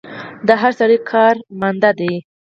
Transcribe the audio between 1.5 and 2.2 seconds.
ماندۀ دی